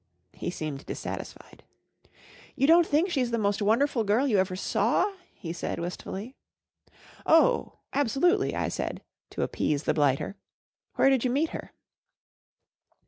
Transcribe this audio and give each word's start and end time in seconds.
He 0.33 0.49
seemed 0.49 0.87
dissatisfied*" 0.87 1.63
You 2.55 2.65
don't 2.65 2.87
think 2.87 3.11
she's 3.11 3.29
the 3.29 3.37
most 3.37 3.61
wonderful 3.61 4.03
girl 4.03 4.25
you 4.27 4.39
ever 4.39 4.55
saw?" 4.55 5.13
lie 5.43 5.51
said, 5.51 5.77
wistfully. 5.77 6.35
41 7.23 7.23
Oh, 7.27 7.79
absolutely 7.93 8.55
I" 8.55 8.63
I 8.65 8.69
said, 8.69 9.03
to 9.29 9.43
appease 9.43 9.83
the 9.83 9.93
blighter." 9.93 10.37
Where 10.95 11.11
did 11.11 11.23
you 11.23 11.29
meet 11.29 11.51
her 11.51 11.73